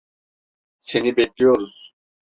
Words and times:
Seni 0.77 1.17
bekliyoruz. 1.17 1.93